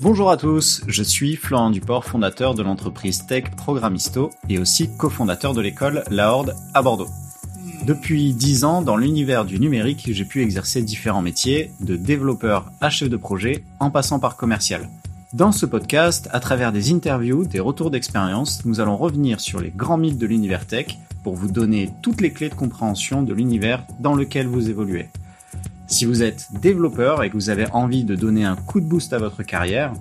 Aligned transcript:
Bonjour 0.00 0.30
à 0.30 0.36
tous, 0.36 0.82
je 0.86 1.02
suis 1.02 1.34
Florent 1.34 1.70
Duport, 1.70 2.04
fondateur 2.04 2.54
de 2.54 2.62
l'entreprise 2.62 3.26
Tech 3.26 3.50
Programmisto 3.56 4.30
et 4.48 4.60
aussi 4.60 4.88
cofondateur 4.96 5.54
de 5.54 5.60
l'école 5.60 6.04
La 6.08 6.32
Horde 6.32 6.54
à 6.72 6.82
Bordeaux. 6.82 7.08
Depuis 7.84 8.32
10 8.32 8.64
ans, 8.64 8.80
dans 8.80 8.96
l'univers 8.96 9.44
du 9.44 9.58
numérique, 9.58 10.08
j'ai 10.12 10.24
pu 10.24 10.40
exercer 10.42 10.82
différents 10.82 11.20
métiers, 11.20 11.72
de 11.80 11.96
développeur 11.96 12.70
à 12.80 12.90
chef 12.90 13.10
de 13.10 13.16
projet, 13.16 13.64
en 13.80 13.90
passant 13.90 14.20
par 14.20 14.36
commercial. 14.36 14.88
Dans 15.32 15.50
ce 15.50 15.66
podcast, 15.66 16.28
à 16.30 16.38
travers 16.38 16.70
des 16.70 16.92
interviews, 16.92 17.44
des 17.44 17.58
retours 17.58 17.90
d'expérience, 17.90 18.64
nous 18.64 18.78
allons 18.78 18.96
revenir 18.96 19.40
sur 19.40 19.60
les 19.60 19.70
grands 19.70 19.98
mythes 19.98 20.18
de 20.18 20.26
l'univers 20.26 20.64
tech 20.64 20.96
pour 21.24 21.34
vous 21.34 21.50
donner 21.50 21.90
toutes 22.02 22.20
les 22.20 22.30
clés 22.30 22.50
de 22.50 22.54
compréhension 22.54 23.22
de 23.22 23.34
l'univers 23.34 23.84
dans 23.98 24.14
lequel 24.14 24.46
vous 24.46 24.70
évoluez. 24.70 25.08
Si 25.90 26.04
vous 26.04 26.22
êtes 26.22 26.48
développeur 26.60 27.22
et 27.22 27.30
que 27.30 27.34
vous 27.34 27.48
avez 27.48 27.66
envie 27.72 28.04
de 28.04 28.14
donner 28.14 28.44
un 28.44 28.56
coup 28.56 28.78
de 28.82 28.84
boost 28.84 29.14
à 29.14 29.18
votre 29.18 29.42
carrière 29.42 29.94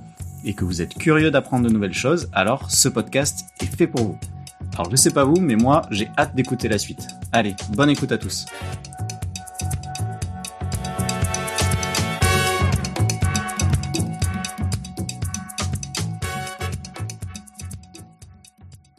et 0.44 0.54
que 0.54 0.66
vous 0.66 0.82
êtes 0.82 0.94
curieux 0.94 1.32
d'apprendre 1.32 1.66
de 1.66 1.74
nouvelles 1.74 1.94
choses, 1.94 2.30
alors 2.34 2.70
ce 2.70 2.90
podcast 2.90 3.46
est 3.62 3.74
fait 3.74 3.88
pour 3.88 4.04
vous. 4.04 4.20
Alors 4.74 4.92
je 4.92 4.98
sais 4.98 5.12
pas 5.12 5.24
vous, 5.24 5.40
mais 5.40 5.56
moi 5.56 5.84
j'ai 5.90 6.10
hâte 6.18 6.36
d'écouter 6.36 6.68
la 6.68 6.78
suite. 6.78 7.08
Allez, 7.32 7.56
bonne 7.70 7.90
écoute 7.90 8.12
à 8.12 8.18
tous. 8.18 8.46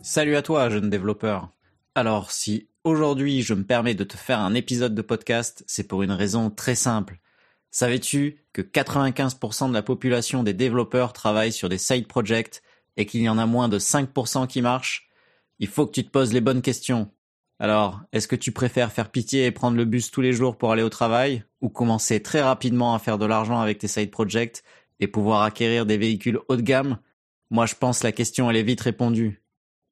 Salut 0.01 0.37
à 0.37 0.43
toi, 0.43 0.71
jeune 0.71 0.89
développeur. 0.89 1.51
Alors, 1.95 2.31
si 2.31 2.67
aujourd'hui 2.89 3.43
je 3.43 3.55
me 3.55 3.65
permets 3.65 3.95
de 3.95 4.05
te 4.05 4.17
faire 4.17 4.41
un 4.41 4.55
épisode 4.55 4.95
de 4.95 5.03
podcast, 5.03 5.63
c'est 5.67 5.87
pour 5.87 6.03
une 6.03 6.13
raison 6.13 6.51
très 6.51 6.75
simple. 6.75 7.21
Savais-tu 7.71 8.43
que 8.53 8.63
95% 8.63 9.69
de 9.69 9.75
la 9.75 9.83
population 9.83 10.43
des 10.43 10.55
développeurs 10.55 11.13
travaillent 11.13 11.53
sur 11.53 11.69
des 11.69 11.79
side 11.79 12.09
projects 12.09 12.63
et 12.97 13.07
qu'il 13.07 13.23
y 13.23 13.29
en 13.29 13.39
a 13.39 13.47
moins 13.47 13.69
de 13.69 13.79
5% 13.79 14.47
qui 14.47 14.63
marchent? 14.63 15.09
Il 15.59 15.69
faut 15.69 15.87
que 15.87 15.93
tu 15.93 16.05
te 16.05 16.11
poses 16.11 16.33
les 16.33 16.41
bonnes 16.41 16.63
questions. 16.63 17.11
Alors, 17.59 18.01
est-ce 18.13 18.29
que 18.29 18.37
tu 18.37 18.53
préfères 18.53 18.93
faire 18.93 19.11
pitié 19.11 19.47
et 19.47 19.51
prendre 19.51 19.77
le 19.77 19.85
bus 19.85 20.11
tous 20.11 20.21
les 20.21 20.33
jours 20.33 20.57
pour 20.57 20.73
aller 20.73 20.83
au 20.83 20.89
travail 20.89 21.45
ou 21.61 21.69
commencer 21.69 22.23
très 22.23 22.41
rapidement 22.41 22.95
à 22.95 22.99
faire 22.99 23.19
de 23.19 23.27
l'argent 23.27 23.61
avec 23.61 23.79
tes 23.79 23.89
side 23.89 24.11
projects 24.11 24.63
et 25.01 25.09
pouvoir 25.09 25.43
acquérir 25.43 25.85
des 25.85 25.99
véhicules 25.99 26.41
haut 26.49 26.57
de 26.57 26.63
gamme? 26.63 26.99
Moi, 27.51 27.67
je 27.67 27.75
pense 27.75 28.03
la 28.03 28.13
question 28.13 28.51
elle 28.51 28.57
est 28.57 28.63
vite 28.63 28.81
répondue. 28.81 29.43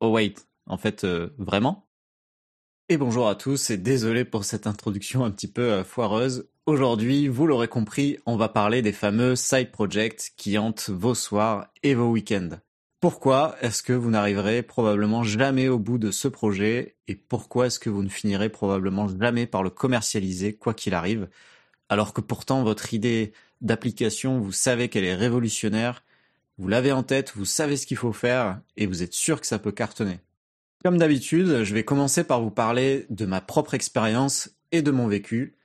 Oh 0.00 0.10
wait, 0.10 0.34
en 0.66 0.78
fait, 0.78 1.04
euh, 1.04 1.30
vraiment? 1.38 1.85
Et 2.88 2.98
bonjour 2.98 3.28
à 3.28 3.34
tous 3.34 3.70
et 3.70 3.76
désolé 3.76 4.24
pour 4.24 4.44
cette 4.44 4.68
introduction 4.68 5.24
un 5.24 5.32
petit 5.32 5.48
peu 5.48 5.72
euh, 5.72 5.84
foireuse. 5.84 6.48
Aujourd'hui, 6.66 7.26
vous 7.26 7.48
l'aurez 7.48 7.66
compris, 7.66 8.18
on 8.26 8.36
va 8.36 8.48
parler 8.48 8.80
des 8.80 8.92
fameux 8.92 9.34
side 9.34 9.72
projects 9.72 10.32
qui 10.36 10.56
hantent 10.56 10.90
vos 10.90 11.14
soirs 11.14 11.68
et 11.82 11.94
vos 11.94 12.08
week-ends. 12.08 12.60
Pourquoi 13.00 13.56
est-ce 13.60 13.82
que 13.82 13.92
vous 13.92 14.10
n'arriverez 14.10 14.62
probablement 14.62 15.24
jamais 15.24 15.68
au 15.68 15.80
bout 15.80 15.98
de 15.98 16.12
ce 16.12 16.28
projet 16.28 16.96
et 17.08 17.16
pourquoi 17.16 17.66
est-ce 17.66 17.80
que 17.80 17.90
vous 17.90 18.04
ne 18.04 18.08
finirez 18.08 18.50
probablement 18.50 19.08
jamais 19.08 19.46
par 19.46 19.64
le 19.64 19.70
commercialiser 19.70 20.54
quoi 20.54 20.72
qu'il 20.72 20.94
arrive 20.94 21.28
alors 21.88 22.12
que 22.12 22.20
pourtant 22.20 22.64
votre 22.64 22.94
idée 22.94 23.32
d'application, 23.60 24.40
vous 24.40 24.50
savez 24.50 24.88
qu'elle 24.88 25.04
est 25.04 25.14
révolutionnaire, 25.14 26.02
vous 26.58 26.66
l'avez 26.66 26.90
en 26.90 27.04
tête, 27.04 27.32
vous 27.36 27.44
savez 27.44 27.76
ce 27.76 27.86
qu'il 27.86 27.96
faut 27.96 28.12
faire 28.12 28.60
et 28.76 28.86
vous 28.86 29.02
êtes 29.02 29.12
sûr 29.12 29.40
que 29.40 29.46
ça 29.46 29.60
peut 29.60 29.70
cartonner. 29.70 30.18
Comme 30.84 30.98
d'habitude, 30.98 31.64
je 31.64 31.74
vais 31.74 31.84
commencer 31.84 32.22
par 32.22 32.40
vous 32.40 32.50
parler 32.50 33.06
de 33.10 33.26
ma 33.26 33.40
propre 33.40 33.74
expérience 33.74 34.50
et 34.72 34.82
de 34.82 34.90
mon 34.90 35.08
vécu. 35.08 35.56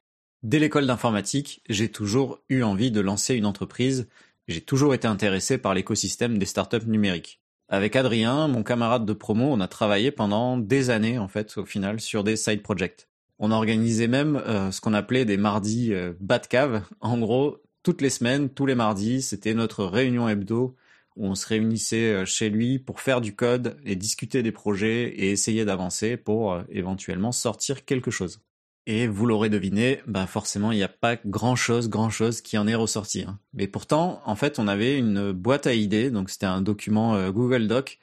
Dès 0.44 0.58
l'école 0.58 0.88
d'informatique, 0.88 1.62
j'ai 1.70 1.90
toujours 1.90 2.40
eu 2.50 2.64
envie 2.64 2.92
de 2.92 3.02
lancer 3.02 3.36
une 3.36 3.46
entreprise. 3.46 4.08
J'ai 4.48 4.62
toujours 4.62 4.94
été 4.94 5.08
intéressé 5.08 5.58
par 5.58 5.74
l'écosystème 5.74 6.38
des 6.38 6.46
startups 6.46 6.88
numériques. 6.88 7.42
Avec 7.70 7.96
Adrien, 7.96 8.48
mon 8.48 8.64
camarade 8.64 9.06
de 9.06 9.14
promo, 9.14 9.46
on 9.46 9.60
a 9.60 9.68
travaillé 9.68 10.12
pendant 10.12 10.58
des 10.58 10.90
années, 10.90 11.20
en 11.20 11.28
fait, 11.28 11.58
au 11.58 11.66
final, 11.66 12.02
sur 12.02 12.24
des 12.24 12.36
side 12.36 12.64
projects. 12.64 13.08
On 13.38 13.52
organisait 13.52 14.08
même 14.08 14.36
euh, 14.36 14.72
ce 14.72 14.82
qu'on 14.82 14.94
appelait 14.94 15.26
des 15.26 15.38
mardis 15.38 15.94
euh, 15.94 16.14
Batcave. 16.20 16.84
En 17.00 17.18
gros, 17.18 17.62
toutes 17.84 18.02
les 18.02 18.10
semaines, 18.10 18.50
tous 18.50 18.66
les 18.66 18.76
mardis, 18.76 19.22
c'était 19.22 19.54
notre 19.54 19.86
réunion 19.86 20.28
hebdo 20.28 20.76
où 21.16 21.28
on 21.28 21.36
se 21.36 21.48
réunissait 21.48 22.14
euh, 22.14 22.26
chez 22.26 22.50
lui 22.50 22.80
pour 22.80 23.02
faire 23.02 23.22
du 23.22 23.36
code 23.36 23.78
et 23.86 23.96
discuter 23.96 24.44
des 24.44 24.52
projets 24.52 25.10
et 25.10 25.32
essayer 25.32 25.66
d'avancer 25.66 26.18
pour 26.18 26.54
euh, 26.54 26.64
éventuellement 26.70 27.32
sortir 27.32 27.86
quelque 27.86 28.12
chose. 28.12 28.42
Et 28.88 29.08
vous 29.08 29.28
l'aurez 29.28 29.50
deviné, 29.50 30.02
bah 30.08 30.26
forcément 30.26 30.72
il 30.72 30.78
n'y 30.78 30.84
a 30.84 30.90
pas 30.90 31.16
grand 31.26 31.56
chose, 31.56 31.88
grand 31.88 32.10
chose 32.10 32.42
qui 32.42 32.58
en 32.58 32.68
est 32.68 32.76
ressorti. 32.76 33.24
Hein. 33.28 33.40
Mais 33.54 33.68
pourtant, 33.68 34.22
en 34.26 34.36
fait, 34.36 34.58
on 34.58 34.68
avait 34.68 34.98
une 34.98 35.32
boîte 35.32 35.68
à 35.68 35.74
idées, 35.74 36.10
donc 36.10 36.30
c'était 36.30 36.48
un 36.48 36.62
document 36.62 37.16
euh, 37.16 37.32
Google 37.32 37.68
Doc 37.68 38.00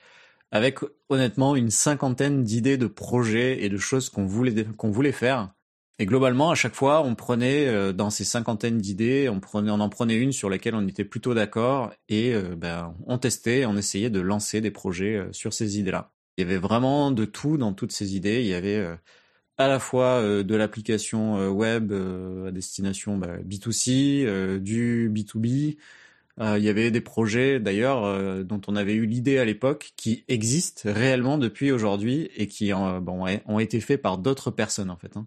avec 0.50 0.78
honnêtement 1.08 1.56
une 1.56 1.70
cinquantaine 1.70 2.42
d'idées 2.42 2.78
de 2.78 2.86
projets 2.86 3.64
et 3.64 3.68
de 3.68 3.76
choses 3.76 4.08
qu'on 4.08 4.24
voulait 4.24 4.64
qu'on 4.76 4.90
voulait 4.90 5.12
faire. 5.12 5.50
Et 6.00 6.06
globalement, 6.06 6.50
à 6.50 6.54
chaque 6.54 6.74
fois, 6.76 7.02
on 7.02 7.16
prenait 7.16 7.66
euh, 7.66 7.92
dans 7.92 8.10
ces 8.10 8.24
cinquantaines 8.24 8.78
d'idées, 8.78 9.28
on 9.28 9.40
on 9.52 9.80
en 9.80 9.88
prenait 9.88 10.16
une 10.16 10.30
sur 10.32 10.48
laquelle 10.48 10.76
on 10.76 10.86
était 10.86 11.04
plutôt 11.04 11.34
d'accord 11.34 11.92
et 12.08 12.34
euh, 12.34 12.54
ben, 12.56 12.94
on 13.06 13.18
testait, 13.18 13.66
on 13.66 13.76
essayait 13.76 14.10
de 14.10 14.20
lancer 14.20 14.60
des 14.60 14.70
projets 14.70 15.16
euh, 15.16 15.32
sur 15.32 15.52
ces 15.52 15.80
idées-là. 15.80 16.12
Il 16.36 16.42
y 16.42 16.44
avait 16.44 16.58
vraiment 16.58 17.10
de 17.10 17.24
tout 17.24 17.56
dans 17.56 17.72
toutes 17.72 17.90
ces 17.90 18.14
idées. 18.14 18.40
Il 18.42 18.46
y 18.46 18.54
avait 18.54 18.80
à 19.56 19.66
la 19.66 19.80
fois 19.80 20.22
de 20.22 20.54
l'application 20.54 21.48
web 21.48 21.92
à 22.46 22.52
destination 22.52 23.18
B2C, 23.18 24.24
bah, 24.24 24.58
du 24.60 25.10
B2B. 25.12 25.76
il 26.38 26.62
y 26.62 26.68
avait 26.68 26.92
des 26.92 27.00
projets 27.00 27.58
d'ailleurs 27.58 28.44
dont 28.44 28.60
on 28.68 28.76
avait 28.76 28.94
eu 28.94 29.04
l'idée 29.04 29.38
à 29.38 29.44
l'époque 29.44 29.94
qui 29.96 30.24
existent 30.28 30.82
réellement 30.92 31.38
depuis 31.38 31.72
aujourd'hui 31.72 32.30
et 32.36 32.46
qui 32.46 32.70
bon, 32.72 33.26
ont 33.46 33.58
été 33.58 33.80
faits 33.80 34.00
par 34.00 34.18
d'autres 34.18 34.52
personnes 34.52 34.90
en 34.90 34.96
fait. 34.96 35.16
Hein. 35.16 35.26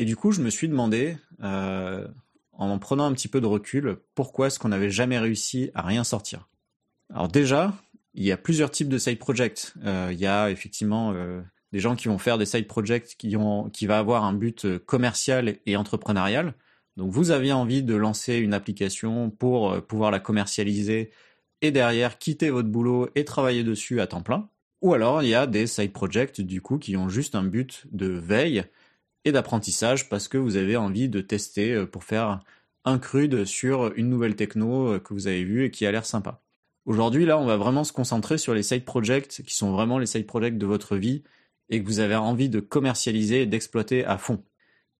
Et 0.00 0.06
du 0.06 0.16
coup, 0.16 0.32
je 0.32 0.40
me 0.40 0.48
suis 0.48 0.66
demandé, 0.66 1.18
euh, 1.42 2.08
en 2.52 2.78
prenant 2.78 3.04
un 3.04 3.12
petit 3.12 3.28
peu 3.28 3.42
de 3.42 3.46
recul, 3.46 3.98
pourquoi 4.14 4.46
est-ce 4.46 4.58
qu'on 4.58 4.70
n'avait 4.70 4.88
jamais 4.88 5.18
réussi 5.18 5.70
à 5.74 5.82
rien 5.82 6.04
sortir? 6.04 6.48
Alors 7.12 7.28
déjà, 7.28 7.74
il 8.14 8.24
y 8.24 8.32
a 8.32 8.38
plusieurs 8.38 8.70
types 8.70 8.88
de 8.88 8.96
side 8.96 9.18
projects. 9.18 9.74
Euh, 9.84 10.08
il 10.10 10.18
y 10.18 10.26
a 10.26 10.50
effectivement 10.50 11.12
euh, 11.12 11.42
des 11.72 11.80
gens 11.80 11.96
qui 11.96 12.08
vont 12.08 12.16
faire 12.16 12.38
des 12.38 12.46
side 12.46 12.66
projects 12.66 13.14
qui, 13.18 13.36
ont, 13.36 13.68
qui 13.68 13.86
va 13.86 13.98
avoir 13.98 14.24
un 14.24 14.32
but 14.32 14.78
commercial 14.78 15.58
et 15.66 15.76
entrepreneurial. 15.76 16.54
Donc 16.96 17.12
vous 17.12 17.30
aviez 17.30 17.52
envie 17.52 17.82
de 17.82 17.94
lancer 17.94 18.38
une 18.38 18.54
application 18.54 19.28
pour 19.28 19.82
pouvoir 19.86 20.10
la 20.10 20.18
commercialiser 20.18 21.10
et 21.60 21.72
derrière 21.72 22.16
quitter 22.16 22.48
votre 22.48 22.70
boulot 22.70 23.10
et 23.16 23.26
travailler 23.26 23.64
dessus 23.64 24.00
à 24.00 24.06
temps 24.06 24.22
plein. 24.22 24.48
Ou 24.80 24.94
alors 24.94 25.22
il 25.22 25.28
y 25.28 25.34
a 25.34 25.46
des 25.46 25.66
side 25.66 25.92
projects 25.92 26.40
du 26.40 26.62
coup 26.62 26.78
qui 26.78 26.96
ont 26.96 27.10
juste 27.10 27.34
un 27.34 27.44
but 27.44 27.86
de 27.92 28.06
veille 28.06 28.64
et 29.24 29.32
d'apprentissage 29.32 30.08
parce 30.08 30.28
que 30.28 30.38
vous 30.38 30.56
avez 30.56 30.76
envie 30.76 31.08
de 31.08 31.20
tester 31.20 31.72
euh, 31.72 31.86
pour 31.86 32.04
faire 32.04 32.40
un 32.84 32.98
crude 32.98 33.44
sur 33.44 33.92
une 33.96 34.08
nouvelle 34.08 34.36
techno 34.36 34.94
euh, 34.94 34.98
que 34.98 35.14
vous 35.14 35.26
avez 35.26 35.44
vue 35.44 35.64
et 35.64 35.70
qui 35.70 35.86
a 35.86 35.92
l'air 35.92 36.06
sympa. 36.06 36.42
Aujourd'hui, 36.86 37.26
là, 37.26 37.38
on 37.38 37.46
va 37.46 37.56
vraiment 37.56 37.84
se 37.84 37.92
concentrer 37.92 38.38
sur 38.38 38.54
les 38.54 38.62
side 38.62 38.84
projects 38.84 39.42
qui 39.42 39.54
sont 39.54 39.72
vraiment 39.72 39.98
les 39.98 40.06
side 40.06 40.26
projects 40.26 40.56
de 40.56 40.66
votre 40.66 40.96
vie 40.96 41.22
et 41.68 41.80
que 41.82 41.86
vous 41.86 42.00
avez 42.00 42.16
envie 42.16 42.48
de 42.48 42.60
commercialiser 42.60 43.42
et 43.42 43.46
d'exploiter 43.46 44.04
à 44.04 44.18
fond. 44.18 44.42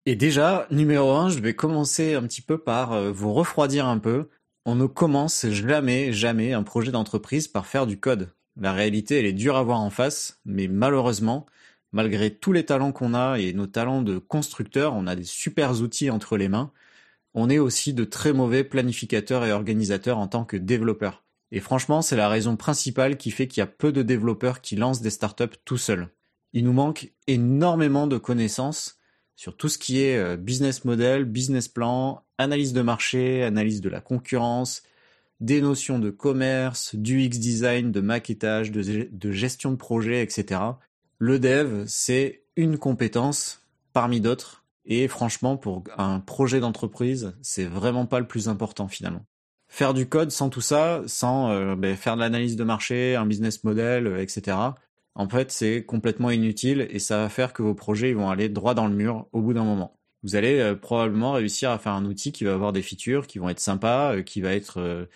Et 0.05 0.15
déjà, 0.15 0.67
numéro 0.71 1.11
un, 1.11 1.29
je 1.29 1.39
vais 1.39 1.53
commencer 1.53 2.15
un 2.15 2.23
petit 2.23 2.41
peu 2.41 2.57
par 2.57 2.93
euh, 2.93 3.11
vous 3.11 3.33
refroidir 3.33 3.85
un 3.87 3.99
peu. 3.99 4.29
On 4.65 4.75
ne 4.75 4.85
commence 4.85 5.47
jamais, 5.49 6.13
jamais 6.13 6.53
un 6.53 6.63
projet 6.63 6.91
d'entreprise 6.91 7.47
par 7.47 7.65
faire 7.65 7.87
du 7.87 7.99
code. 7.99 8.33
La 8.59 8.73
réalité, 8.73 9.19
elle 9.19 9.25
est 9.25 9.33
dure 9.33 9.55
à 9.55 9.63
voir 9.63 9.79
en 9.79 9.89
face, 9.89 10.39
mais 10.45 10.67
malheureusement, 10.67 11.45
malgré 11.91 12.33
tous 12.33 12.53
les 12.53 12.65
talents 12.65 12.91
qu'on 12.91 13.13
a 13.13 13.37
et 13.37 13.53
nos 13.53 13.67
talents 13.67 14.01
de 14.01 14.17
constructeurs, 14.17 14.93
on 14.93 15.07
a 15.07 15.15
des 15.15 15.23
super 15.23 15.81
outils 15.81 16.09
entre 16.09 16.37
les 16.37 16.49
mains. 16.49 16.71
On 17.33 17.49
est 17.49 17.59
aussi 17.59 17.93
de 17.93 18.03
très 18.03 18.33
mauvais 18.33 18.63
planificateurs 18.63 19.45
et 19.45 19.51
organisateurs 19.51 20.17
en 20.17 20.27
tant 20.27 20.45
que 20.45 20.57
développeurs. 20.57 21.23
Et 21.51 21.59
franchement, 21.59 22.01
c'est 22.01 22.15
la 22.15 22.29
raison 22.29 22.55
principale 22.55 23.17
qui 23.17 23.31
fait 23.31 23.47
qu'il 23.47 23.59
y 23.61 23.63
a 23.63 23.67
peu 23.67 23.91
de 23.91 24.03
développeurs 24.03 24.61
qui 24.61 24.75
lancent 24.75 25.01
des 25.01 25.09
startups 25.09 25.57
tout 25.65 25.77
seuls. 25.77 26.09
Il 26.53 26.65
nous 26.65 26.73
manque 26.73 27.11
énormément 27.27 28.07
de 28.07 28.17
connaissances 28.17 28.97
sur 29.35 29.57
tout 29.57 29.69
ce 29.69 29.77
qui 29.77 30.01
est 30.01 30.17
euh, 30.17 30.37
business 30.37 30.85
model, 30.85 31.25
business 31.25 31.67
plan, 31.67 32.23
analyse 32.37 32.73
de 32.73 32.81
marché, 32.81 33.43
analyse 33.43 33.81
de 33.81 33.89
la 33.89 34.01
concurrence, 34.01 34.83
des 35.39 35.61
notions 35.61 35.99
de 35.99 36.09
commerce, 36.09 36.95
du 36.95 37.21
X 37.21 37.39
design, 37.39 37.91
de 37.91 38.01
maquettage, 38.01 38.71
de, 38.71 39.09
de 39.11 39.31
gestion 39.31 39.71
de 39.71 39.77
projet, 39.77 40.21
etc. 40.21 40.59
Le 41.23 41.37
dev, 41.37 41.83
c'est 41.85 42.41
une 42.55 42.79
compétence 42.79 43.61
parmi 43.93 44.21
d'autres. 44.21 44.65
Et 44.85 45.07
franchement, 45.07 45.55
pour 45.55 45.83
un 45.95 46.19
projet 46.19 46.59
d'entreprise, 46.59 47.35
c'est 47.43 47.65
vraiment 47.65 48.07
pas 48.07 48.19
le 48.19 48.25
plus 48.27 48.49
important 48.49 48.87
finalement. 48.87 49.23
Faire 49.67 49.93
du 49.93 50.09
code 50.09 50.31
sans 50.31 50.49
tout 50.49 50.61
ça, 50.61 51.03
sans 51.05 51.51
euh, 51.51 51.75
ben, 51.75 51.95
faire 51.95 52.15
de 52.15 52.21
l'analyse 52.21 52.55
de 52.55 52.63
marché, 52.63 53.15
un 53.15 53.27
business 53.27 53.63
model, 53.63 54.07
euh, 54.07 54.19
etc. 54.19 54.57
En 55.13 55.29
fait, 55.29 55.51
c'est 55.51 55.85
complètement 55.85 56.31
inutile 56.31 56.87
et 56.89 56.97
ça 56.97 57.17
va 57.19 57.29
faire 57.29 57.53
que 57.53 57.61
vos 57.61 57.75
projets 57.75 58.13
vont 58.13 58.31
aller 58.31 58.49
droit 58.49 58.73
dans 58.73 58.87
le 58.87 58.95
mur 58.95 59.27
au 59.31 59.41
bout 59.41 59.53
d'un 59.53 59.63
moment. 59.63 59.99
Vous 60.23 60.35
allez 60.35 60.59
euh, 60.59 60.73
probablement 60.73 61.33
réussir 61.33 61.69
à 61.69 61.77
faire 61.77 61.93
un 61.93 62.05
outil 62.05 62.31
qui 62.31 62.45
va 62.45 62.53
avoir 62.53 62.73
des 62.73 62.81
features 62.81 63.27
qui 63.27 63.37
vont 63.37 63.49
être 63.49 63.59
sympas, 63.59 64.23
qui 64.23 64.41
va 64.41 64.55
être 64.55 65.07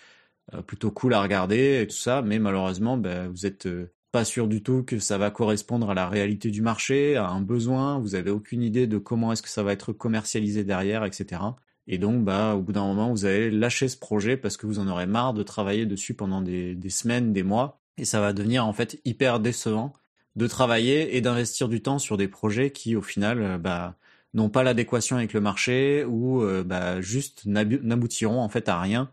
plutôt 0.68 0.92
cool 0.92 1.14
à 1.14 1.20
regarder 1.20 1.80
et 1.82 1.88
tout 1.88 1.96
ça, 1.96 2.22
mais 2.22 2.38
malheureusement, 2.38 2.96
ben, 2.96 3.26
vous 3.26 3.44
êtes 3.44 3.66
pas 4.12 4.24
sûr 4.24 4.48
du 4.48 4.62
tout 4.62 4.82
que 4.82 4.98
ça 4.98 5.18
va 5.18 5.30
correspondre 5.30 5.90
à 5.90 5.94
la 5.94 6.08
réalité 6.08 6.50
du 6.50 6.62
marché, 6.62 7.16
à 7.16 7.28
un 7.28 7.40
besoin, 7.40 7.98
vous 7.98 8.14
avez 8.14 8.30
aucune 8.30 8.62
idée 8.62 8.86
de 8.86 8.98
comment 8.98 9.32
est-ce 9.32 9.42
que 9.42 9.48
ça 9.48 9.62
va 9.62 9.72
être 9.72 9.92
commercialisé 9.92 10.64
derrière, 10.64 11.04
etc. 11.04 11.40
Et 11.88 11.98
donc, 11.98 12.24
bah, 12.24 12.54
au 12.54 12.62
bout 12.62 12.72
d'un 12.72 12.84
moment, 12.84 13.10
vous 13.10 13.26
allez 13.26 13.50
lâcher 13.50 13.88
ce 13.88 13.96
projet 13.96 14.36
parce 14.36 14.56
que 14.56 14.66
vous 14.66 14.78
en 14.78 14.88
aurez 14.88 15.06
marre 15.06 15.34
de 15.34 15.42
travailler 15.42 15.86
dessus 15.86 16.14
pendant 16.14 16.40
des, 16.42 16.76
semaines, 16.90 17.32
des 17.32 17.42
mois, 17.42 17.80
et 17.96 18.04
ça 18.04 18.20
va 18.20 18.32
devenir 18.32 18.66
en 18.66 18.72
fait 18.72 19.00
hyper 19.04 19.40
décevant 19.40 19.92
de 20.34 20.46
travailler 20.46 21.16
et 21.16 21.20
d'investir 21.20 21.68
du 21.68 21.80
temps 21.82 21.98
sur 21.98 22.16
des 22.16 22.28
projets 22.28 22.70
qui, 22.70 22.96
au 22.96 23.02
final, 23.02 23.42
euh, 23.42 23.58
bah, 23.58 23.96
n'ont 24.34 24.50
pas 24.50 24.62
l'adéquation 24.62 25.16
avec 25.16 25.32
le 25.32 25.40
marché 25.40 26.04
ou 26.04 26.42
euh, 26.42 26.64
bah, 26.64 27.00
juste 27.00 27.46
n'aboutiront 27.46 28.40
en 28.40 28.48
fait 28.48 28.68
à 28.68 28.80
rien 28.80 29.10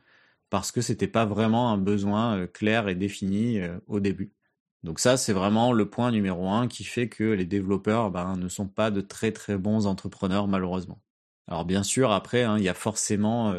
parce 0.50 0.72
que 0.72 0.82
c'était 0.82 1.08
pas 1.08 1.26
vraiment 1.26 1.72
un 1.72 1.78
besoin 1.78 2.38
euh, 2.40 2.48
clair 2.48 2.90
et 2.90 2.96
défini 2.96 3.62
au 3.88 4.00
début. 4.00 4.32
Donc 4.84 5.00
ça, 5.00 5.18
c'est 5.18 5.34
vraiment 5.34 5.72
le 5.72 5.90
point 5.90 6.12
numéro 6.12 6.50
un 6.50 6.68
qui 6.68 6.84
fait 6.84 7.08
que 7.08 7.24
les 7.24 7.46
développeurs 7.46 8.12
bah, 8.12 8.36
ne 8.38 8.50
sont 8.50 8.68
pas 8.68 8.92
de 8.92 9.02
très 9.02 9.32
très 9.32 9.58
bons 9.58 9.86
entrepreneurs 9.88 10.48
malheureusement. 10.48 11.02
Alors 11.48 11.66
bien 11.66 11.84
sûr, 11.84 12.12
après, 12.12 12.44
hein, 12.44 12.58
il 12.58 12.64
y 12.64 12.70
a 12.70 12.74
forcément 12.74 13.54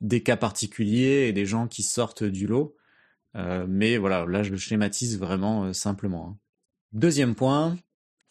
des 0.00 0.22
cas 0.22 0.36
particuliers 0.36 1.26
et 1.28 1.32
des 1.32 1.46
gens 1.46 1.68
qui 1.68 1.82
sortent 1.82 2.24
du 2.24 2.46
lot, 2.46 2.76
mais 3.34 3.98
voilà, 3.98 4.26
là 4.26 4.42
je 4.42 4.50
le 4.50 4.56
schématise 4.56 5.18
vraiment 5.18 5.72
simplement. 5.72 6.28
Hein. 6.28 6.38
Deuxième 6.92 7.36
point, 7.36 7.76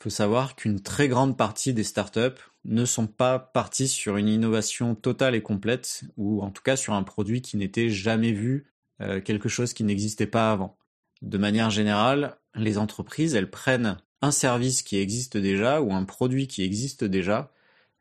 faut 0.01 0.09
savoir 0.09 0.55
qu'une 0.55 0.81
très 0.81 1.09
grande 1.09 1.37
partie 1.37 1.73
des 1.73 1.83
startups 1.83 2.41
ne 2.63 2.85
sont 2.85 3.07
pas 3.07 3.37
parties 3.37 3.89
sur 3.89 4.15
une 4.15 4.29
innovation 4.29 4.95
totale 4.95 5.35
et 5.35 5.41
complète, 5.41 6.05
ou 6.15 6.41
en 6.41 6.51
tout 6.51 6.63
cas 6.63 6.77
sur 6.77 6.93
un 6.93 7.03
produit 7.03 7.41
qui 7.41 7.57
n'était 7.57 7.89
jamais 7.89 8.31
vu, 8.31 8.71
euh, 9.01 9.19
quelque 9.19 9.49
chose 9.49 9.73
qui 9.73 9.83
n'existait 9.83 10.27
pas 10.27 10.51
avant. 10.51 10.78
De 11.21 11.37
manière 11.37 11.69
générale, 11.69 12.37
les 12.55 12.77
entreprises, 12.77 13.35
elles 13.35 13.49
prennent 13.49 13.97
un 14.21 14.31
service 14.31 14.81
qui 14.83 14.97
existe 14.97 15.37
déjà 15.37 15.81
ou 15.81 15.93
un 15.93 16.03
produit 16.03 16.47
qui 16.47 16.63
existe 16.63 17.03
déjà, 17.03 17.53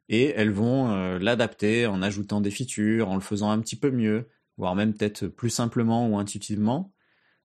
et 0.09 0.27
elles 0.37 0.53
vont 0.53 0.91
euh, 0.93 1.19
l'adapter 1.19 1.87
en 1.87 2.03
ajoutant 2.03 2.41
des 2.41 2.51
features, 2.51 3.09
en 3.09 3.15
le 3.15 3.21
faisant 3.21 3.51
un 3.51 3.61
petit 3.61 3.77
peu 3.77 3.91
mieux, 3.91 4.29
voire 4.57 4.75
même 4.75 4.95
peut-être 4.95 5.27
plus 5.27 5.51
simplement 5.51 6.09
ou 6.09 6.19
intuitivement, 6.19 6.93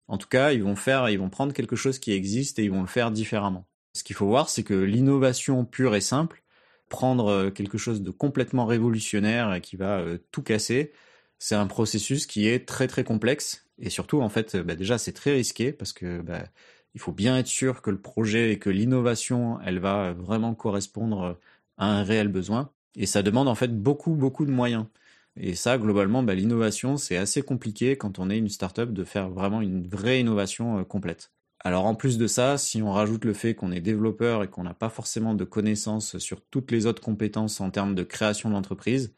en 0.08 0.18
tout 0.18 0.28
cas, 0.28 0.52
ils 0.52 0.62
vont 0.62 0.76
faire, 0.76 1.08
ils 1.08 1.18
vont 1.18 1.30
prendre 1.30 1.52
quelque 1.52 1.76
chose 1.76 1.98
qui 1.98 2.12
existe 2.12 2.58
et 2.58 2.64
ils 2.64 2.70
vont 2.70 2.82
le 2.82 2.86
faire 2.86 3.10
différemment. 3.10 3.66
Ce 3.94 4.02
qu'il 4.02 4.16
faut 4.16 4.26
voir, 4.26 4.48
c'est 4.48 4.64
que 4.64 4.74
l'innovation 4.74 5.64
pure 5.64 5.94
et 5.94 6.00
simple, 6.00 6.42
prendre 6.88 7.28
euh, 7.28 7.50
quelque 7.50 7.78
chose 7.78 8.02
de 8.02 8.10
complètement 8.10 8.66
révolutionnaire 8.66 9.54
et 9.54 9.60
qui 9.60 9.76
va 9.76 9.98
euh, 10.00 10.18
tout 10.30 10.42
casser, 10.42 10.92
c'est 11.38 11.54
un 11.54 11.66
processus 11.66 12.26
qui 12.26 12.48
est 12.48 12.66
très 12.66 12.86
très 12.88 13.04
complexe 13.04 13.63
et 13.78 13.90
surtout 13.90 14.20
en 14.20 14.28
fait, 14.28 14.56
bah, 14.56 14.74
déjà 14.74 14.98
c'est 14.98 15.12
très 15.12 15.32
risqué 15.32 15.72
parce 15.72 15.92
que 15.92 16.20
bah, 16.20 16.44
il 16.94 17.00
faut 17.00 17.12
bien 17.12 17.38
être 17.38 17.46
sûr 17.48 17.82
que 17.82 17.90
le 17.90 18.00
projet 18.00 18.52
et 18.52 18.58
que 18.58 18.70
l'innovation, 18.70 19.58
elle 19.64 19.78
va 19.80 20.12
vraiment 20.12 20.54
correspondre 20.54 21.38
à 21.78 21.86
un 21.98 22.04
réel 22.04 22.28
besoin 22.28 22.70
et 22.96 23.06
ça 23.06 23.22
demande 23.22 23.48
en 23.48 23.54
fait 23.54 23.76
beaucoup 23.76 24.14
beaucoup 24.14 24.46
de 24.46 24.52
moyens. 24.52 24.86
Et 25.36 25.54
ça, 25.56 25.78
globalement, 25.78 26.22
bah, 26.22 26.34
l'innovation, 26.34 26.96
c'est 26.96 27.16
assez 27.16 27.42
compliqué 27.42 27.96
quand 27.96 28.18
on 28.18 28.30
est 28.30 28.38
une 28.38 28.48
startup 28.48 28.92
de 28.92 29.04
faire 29.04 29.28
vraiment 29.30 29.60
une 29.62 29.86
vraie 29.86 30.20
innovation 30.20 30.78
euh, 30.78 30.84
complète. 30.84 31.32
Alors 31.64 31.86
en 31.86 31.94
plus 31.94 32.18
de 32.18 32.26
ça, 32.26 32.58
si 32.58 32.82
on 32.82 32.92
rajoute 32.92 33.24
le 33.24 33.32
fait 33.32 33.54
qu'on 33.54 33.72
est 33.72 33.80
développeur 33.80 34.42
et 34.44 34.48
qu'on 34.48 34.64
n'a 34.64 34.74
pas 34.74 34.90
forcément 34.90 35.34
de 35.34 35.44
connaissances 35.44 36.18
sur 36.18 36.42
toutes 36.42 36.70
les 36.70 36.84
autres 36.86 37.02
compétences 37.02 37.60
en 37.60 37.70
termes 37.70 37.94
de 37.94 38.02
création 38.02 38.50
d'entreprise, 38.50 39.14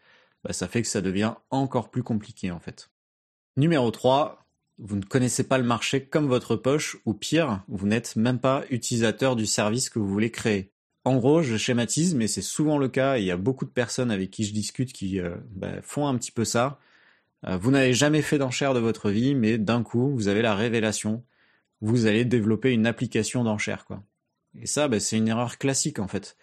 ça 0.51 0.69
fait 0.69 0.83
que 0.83 0.89
ça 0.89 1.01
devient 1.01 1.35
encore 1.51 1.91
plus 1.91 2.05
compliqué 2.05 2.53
en 2.53 2.61
fait. 2.61 2.89
Numéro 3.57 3.91
3, 3.91 4.46
vous 4.79 4.97
ne 4.97 5.05
connaissez 5.05 5.45
pas 5.45 5.59
le 5.59 5.65
marché 5.65 6.05
comme 6.05 6.27
votre 6.27 6.57
poche, 6.57 6.97
ou 7.07 7.15
pire, 7.15 7.63
vous 7.69 7.87
n'êtes 7.87 8.17
même 8.17 8.39
pas 8.39 8.65
utilisateur 8.71 9.37
du 9.37 9.47
service 9.47 9.91
que 9.91 9.99
vous 9.99 10.09
voulez 10.09 10.31
créer. 10.31 10.73
En 11.05 11.17
gros, 11.17 11.43
je 11.43 11.57
schématise, 11.57 12.15
mais 12.15 12.27
c'est 12.27 12.43
souvent 12.43 12.79
le 12.79 12.89
cas. 12.89 13.19
il 13.19 13.25
y 13.25 13.31
a 13.31 13.37
beaucoup 13.37 13.65
de 13.65 13.71
personnes 13.71 14.11
avec 14.11 14.31
qui 14.31 14.45
je 14.45 14.53
discute 14.53 14.93
qui 14.93 15.21
euh, 15.21 15.37
bah, 15.51 15.81
font 15.83 16.07
un 16.09 16.17
petit 16.17 16.33
peu 16.33 16.45
ça. 16.45 16.81
Euh, 17.47 17.57
vous 17.57 17.71
n'avez 17.71 17.95
jamais 17.95 18.23
fait 18.23 18.39
d'enchère 18.39 18.75
de 18.75 18.81
votre 18.81 19.11
vie, 19.11 19.35
mais 19.35 19.59
d'un 19.59 19.83
coup, 19.83 20.11
vous 20.11 20.29
avez 20.29 20.43
la 20.43 20.55
révélation. 20.55 21.25
Vous 21.81 22.07
allez 22.07 22.25
développer 22.25 22.73
une 22.73 22.87
application 22.87 23.45
d'enchère, 23.45 23.85
quoi. 23.85 24.03
Et 24.61 24.67
ça, 24.67 24.89
bah, 24.89 25.01
c'est 25.01 25.17
une 25.17 25.29
erreur 25.29 25.59
classique 25.59 25.99
en 25.99 26.09
fait. 26.09 26.37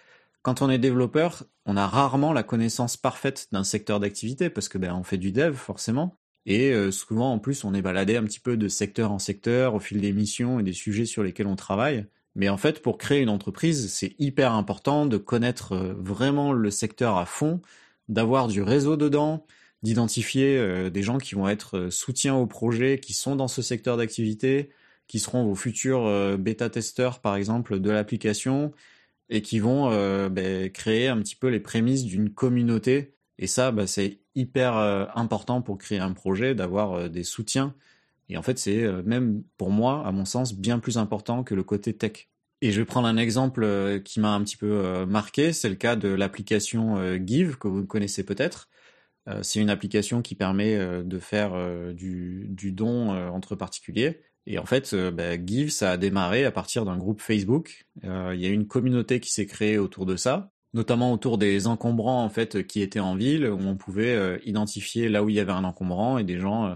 Quand 0.44 0.62
on 0.62 0.70
est 0.70 0.78
développeur, 0.78 1.44
on 1.66 1.78
a 1.78 1.88
rarement 1.88 2.34
la 2.34 2.44
connaissance 2.44 2.98
parfaite 2.98 3.48
d'un 3.52 3.64
secteur 3.64 4.00
d'activité 4.00 4.50
parce 4.50 4.70
que 4.70 4.78
ben 4.78 4.94
on 4.94 5.04
fait 5.04 5.18
du 5.18 5.32
dev 5.32 5.56
forcément. 5.56 6.18
Et 6.46 6.72
euh, 6.74 6.92
souvent 6.92 7.32
en 7.34 7.40
plus 7.40 7.64
on 7.64 7.74
est 7.74 7.82
baladé 7.82 8.18
un 8.18 8.24
petit 8.24 8.40
peu 8.40 8.58
de 8.58 8.68
secteur 8.68 9.12
en 9.12 9.20
secteur 9.20 9.76
au 9.76 9.80
fil 9.80 10.02
des 10.02 10.12
missions 10.14 10.60
et 10.60 10.64
des 10.64 10.74
sujets 10.74 11.06
sur 11.06 11.24
lesquels 11.24 11.48
on 11.48 11.56
travaille. 11.56 12.06
Mais 12.36 12.50
en 12.50 12.58
fait, 12.58 12.82
pour 12.82 12.98
créer 12.98 13.22
une 13.22 13.30
entreprise, 13.30 13.92
c'est 13.92 14.16
hyper 14.20 14.54
important 14.54 15.06
de 15.06 15.18
connaître 15.18 15.74
euh, 15.74 15.94
vraiment 15.98 16.52
le 16.54 16.72
secteur 16.72 17.18
à 17.18 17.26
fond, 17.26 17.62
d'avoir 18.10 18.48
du 18.48 18.62
réseau 18.62 18.98
dedans, 18.98 19.46
d'identifier 19.84 20.58
euh, 20.58 20.90
des 20.90 21.04
gens 21.04 21.18
qui 21.20 21.36
vont 21.36 21.48
être 21.48 21.90
soutiens 21.90 22.36
au 22.36 22.48
projet, 22.48 23.00
qui 23.00 23.14
sont 23.14 23.36
dans 23.36 23.48
ce 23.48 23.62
secteur 23.62 23.98
d'activité, 23.98 24.72
qui 25.08 25.20
seront 25.20 25.46
vos 25.46 25.56
futurs 25.56 26.38
bêta-testeurs, 26.40 27.20
par 27.20 27.36
exemple, 27.36 27.80
de 27.80 27.92
l'application, 27.92 28.72
et 29.30 29.42
qui 29.42 29.60
vont 29.60 29.90
ben, 30.30 30.72
créer 30.72 31.08
un 31.10 31.18
petit 31.22 31.36
peu 31.36 31.50
les 31.50 31.60
prémices 31.60 32.06
d'une 32.06 32.30
communauté. 32.30 33.16
Et 33.38 33.48
ça, 33.48 33.72
ben, 33.72 33.86
c'est 33.86 34.23
hyper 34.36 34.76
important 35.16 35.62
pour 35.62 35.78
créer 35.78 36.00
un 36.00 36.14
projet, 36.14 36.56
d'avoir 36.56 37.10
des 37.10 37.24
soutiens 37.24 37.74
et 38.30 38.38
en 38.38 38.42
fait, 38.42 38.58
c'est 38.58 38.84
euh, 38.84 39.04
même 39.04 39.44
pour 39.58 39.70
moi, 39.70 40.06
à 40.06 40.12
mon 40.12 40.26
sens, 40.26 40.56
bien 40.56 40.80
plus 40.80 40.98
important 40.98 41.44
que 41.44 41.56
le 41.56 41.64
côté 41.64 41.94
tech. 41.96 42.30
Et 42.62 42.72
je 42.72 42.80
vais 42.80 42.86
prendre 42.86 43.08
un 43.08 43.18
exemple 43.18 43.64
euh, 43.64 44.00
qui 44.00 44.20
m'a 44.20 44.34
un 44.34 44.44
petit 44.44 44.58
peu 44.58 44.72
euh, 44.72 45.06
marqué, 45.06 45.54
c'est 45.54 45.70
le 45.70 45.76
cas 45.76 45.96
de 45.96 46.08
l'application 46.08 46.98
Give, 47.26 47.58
que 47.58 47.68
vous 47.68 47.86
connaissez 47.86 48.24
peut-être. 48.24 48.70
C'est 49.42 49.62
une 49.62 49.70
application 49.70 50.22
qui 50.22 50.36
permet 50.36 50.78
de 50.78 51.20
faire 51.20 51.54
du, 51.94 52.46
du 52.50 52.74
don 52.74 53.12
entre 53.30 53.56
particuliers. 53.56 54.20
Et 54.48 54.60
en 54.60 54.66
fait, 54.66 54.94
bah, 54.94 55.38
Give, 55.42 55.70
ça 55.70 55.92
a 55.92 55.98
démarré 55.98 56.44
à 56.44 56.52
partir 56.52 56.84
d'un 56.84 56.98
groupe 56.98 57.22
Facebook. 57.22 57.86
Il 58.04 58.36
y 58.36 58.46
a 58.46 58.50
une 58.50 58.68
communauté 58.68 59.22
qui 59.22 59.32
s'est 59.32 59.46
créée 59.46 59.78
autour 59.78 60.06
de 60.06 60.18
ça, 60.18 60.52
notamment 60.74 61.14
autour 61.14 61.38
des 61.38 61.68
encombrants 61.68 62.24
en 62.24 62.30
fait 62.30 62.66
qui 62.66 62.82
étaient 62.82 63.00
en 63.00 63.16
ville, 63.16 63.48
où 63.48 63.60
on 63.60 63.76
pouvait 63.76 64.40
identifier 64.46 65.10
là 65.10 65.24
où 65.24 65.30
il 65.30 65.36
y 65.36 65.40
avait 65.40 65.52
un 65.52 65.64
encombrant 65.64 66.18
et 66.18 66.24
des 66.24 66.40
gens 66.40 66.76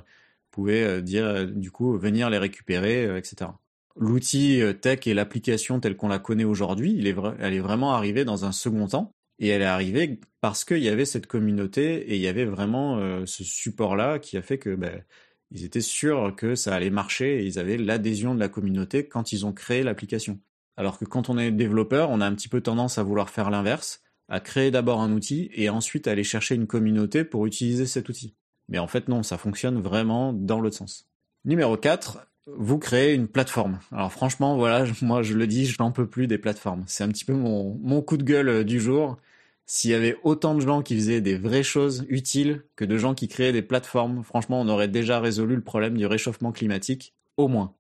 euh, 0.66 1.02
dire 1.02 1.26
euh, 1.26 1.46
du 1.46 1.72
coup 1.72 1.98
venir 1.98 2.30
les 2.30 2.38
récupérer, 2.38 3.06
euh, 3.06 3.18
etc. 3.18 3.52
L'outil 3.96 4.62
tech 4.82 5.08
et 5.08 5.14
l'application 5.14 5.80
telle 5.80 5.98
qu'on 5.98 6.08
la 6.08 6.20
connaît 6.20 6.44
aujourd'hui, 6.44 7.00
elle 7.00 7.54
est 7.54 7.60
vraiment 7.60 7.94
arrivée 7.94 8.26
dans 8.26 8.46
un 8.46 8.52
second 8.52 8.88
temps. 8.88 9.12
Et 9.40 9.48
elle 9.48 9.64
est 9.64 9.66
arrivée 9.66 10.20
parce 10.40 10.66
qu'il 10.66 10.84
y 10.84 10.90
avait 10.90 11.06
cette 11.06 11.26
communauté 11.26 12.12
et 12.12 12.16
il 12.16 12.22
y 12.22 12.28
avait 12.28 12.46
vraiment 12.46 13.00
ce 13.26 13.44
support-là 13.44 14.20
qui 14.20 14.38
a 14.38 14.44
fait 14.44 14.60
que 14.60 14.76
ben, 14.76 15.04
ils 15.50 15.64
étaient 15.64 15.82
sûrs 15.82 16.36
que 16.36 16.54
ça 16.54 16.76
allait 16.76 16.92
marcher 16.92 17.40
et 17.40 17.46
ils 17.46 17.58
avaient 17.58 17.78
l'adhésion 17.78 18.36
de 18.36 18.40
la 18.40 18.50
communauté 18.50 19.08
quand 19.08 19.32
ils 19.32 19.48
ont 19.48 19.54
créé 19.54 19.82
l'application. 19.82 20.40
Alors 20.78 21.00
que 21.00 21.06
quand 21.06 21.30
on 21.30 21.38
est 21.38 21.52
développeur, 21.52 22.10
on 22.12 22.22
a 22.22 22.26
un 22.26 22.36
petit 22.36 22.50
peu 22.50 22.62
tendance 22.62 22.98
à 22.98 23.04
vouloir 23.04 23.30
faire 23.30 23.50
l'inverse, 23.50 24.02
à 24.30 24.40
créer 24.40 24.72
d'abord 24.72 25.02
un 25.02 25.12
outil 25.12 25.50
et 25.54 25.70
ensuite 25.70 26.08
aller 26.08 26.24
chercher 26.24 26.56
une 26.56 26.68
communauté 26.68 27.24
pour 27.24 27.46
utiliser 27.46 27.86
cet 27.86 28.10
outil. 28.10 28.36
Mais 28.70 28.80
en 28.80 28.88
fait, 28.88 29.08
non, 29.08 29.24
ça 29.24 29.38
fonctionne 29.38 29.82
vraiment 29.82 30.34
dans 30.34 30.60
l'autre 30.60 30.78
sens. 30.78 31.08
Numéro 31.46 31.78
4, 31.78 32.28
vous 32.46 32.78
créez 32.78 33.14
une 33.14 33.28
plateforme. 33.28 33.80
Alors 33.92 34.12
franchement, 34.12 34.56
voilà, 34.58 34.86
moi 35.02 35.24
je 35.24 35.34
le 35.34 35.48
dis, 35.48 35.66
je 35.66 35.78
n'en 35.80 35.92
peux 35.92 36.08
plus 36.08 36.28
des 36.28 36.38
plateformes. 36.38 36.84
C'est 36.88 37.04
un 37.04 37.10
petit 37.10 37.26
peu 37.26 37.34
mon, 37.34 37.80
mon 37.82 38.02
coup 38.02 38.18
de 38.18 38.24
gueule 38.24 38.50
euh, 38.50 38.64
du 38.64 38.80
jour. 38.80 39.18
S'il 39.66 39.92
y 39.92 39.96
avait 39.96 40.18
autant 40.24 40.56
de 40.56 40.62
gens 40.62 40.82
qui 40.82 40.96
faisaient 40.96 41.20
des 41.20 41.38
vraies 41.38 41.64
choses 41.64 42.06
utiles 42.08 42.64
que 42.78 42.86
de 42.86 42.98
gens 42.98 43.14
qui 43.14 43.28
créaient 43.28 43.52
des 43.52 43.62
plateformes, 43.62 44.24
franchement, 44.24 44.62
on 44.62 44.70
aurait 44.70 44.88
déjà 44.88 45.20
résolu 45.20 45.56
le 45.56 45.62
problème 45.62 45.98
du 45.98 46.06
réchauffement 46.06 46.54
climatique, 46.54 47.14
au 47.36 47.50
moins. 47.50 47.74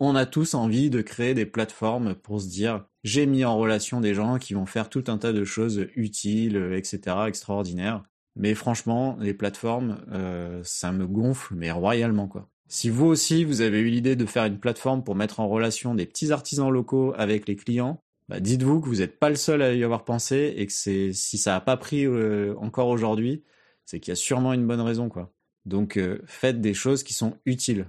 On 0.00 0.16
a 0.16 0.26
tous 0.26 0.54
envie 0.54 0.90
de 0.90 1.02
créer 1.02 1.34
des 1.34 1.46
plateformes 1.46 2.14
pour 2.14 2.40
se 2.40 2.48
dire 2.48 2.84
j'ai 3.04 3.26
mis 3.26 3.44
en 3.44 3.56
relation 3.56 4.00
des 4.00 4.14
gens 4.14 4.38
qui 4.38 4.54
vont 4.54 4.66
faire 4.66 4.88
tout 4.88 5.04
un 5.08 5.18
tas 5.18 5.32
de 5.32 5.44
choses 5.44 5.86
utiles, 5.94 6.56
etc., 6.72 7.16
extraordinaires. 7.26 8.02
Mais 8.36 8.54
franchement, 8.54 9.16
les 9.20 9.34
plateformes, 9.34 10.04
euh, 10.12 10.60
ça 10.64 10.90
me 10.90 11.06
gonfle, 11.06 11.54
mais 11.54 11.70
royalement 11.70 12.26
quoi. 12.26 12.48
Si 12.66 12.88
vous 12.90 13.06
aussi, 13.06 13.44
vous 13.44 13.60
avez 13.60 13.80
eu 13.80 13.88
l'idée 13.88 14.16
de 14.16 14.26
faire 14.26 14.46
une 14.46 14.58
plateforme 14.58 15.04
pour 15.04 15.14
mettre 15.14 15.38
en 15.38 15.48
relation 15.48 15.94
des 15.94 16.06
petits 16.06 16.32
artisans 16.32 16.70
locaux 16.70 17.12
avec 17.16 17.46
les 17.46 17.56
clients, 17.56 18.00
bah 18.28 18.40
dites-vous 18.40 18.80
que 18.80 18.86
vous 18.86 18.96
n'êtes 18.96 19.18
pas 19.18 19.28
le 19.28 19.36
seul 19.36 19.62
à 19.62 19.74
y 19.74 19.84
avoir 19.84 20.04
pensé 20.04 20.54
et 20.56 20.66
que 20.66 20.72
c'est 20.72 21.12
si 21.12 21.36
ça 21.38 21.52
n'a 21.52 21.60
pas 21.60 21.76
pris 21.76 22.06
euh, 22.06 22.54
encore 22.58 22.88
aujourd'hui, 22.88 23.44
c'est 23.84 24.00
qu'il 24.00 24.12
y 24.12 24.12
a 24.12 24.16
sûrement 24.16 24.54
une 24.54 24.66
bonne 24.66 24.80
raison 24.80 25.08
quoi. 25.10 25.33
Donc 25.66 25.96
euh, 25.96 26.20
faites 26.26 26.60
des 26.60 26.74
choses 26.74 27.02
qui 27.02 27.14
sont 27.14 27.38
utiles. 27.46 27.86